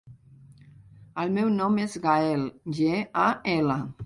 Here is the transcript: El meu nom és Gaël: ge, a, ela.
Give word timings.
El 1.25 1.35
meu 1.35 1.51
nom 1.59 1.77
és 1.85 1.99
Gaël: 2.07 2.49
ge, 2.81 2.91
a, 3.27 3.29
ela. 3.59 3.81